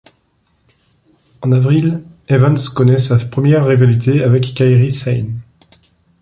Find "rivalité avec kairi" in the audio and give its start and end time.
3.67-4.89